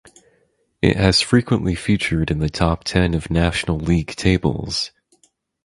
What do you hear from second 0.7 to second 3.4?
It has frequently featured in the top ten of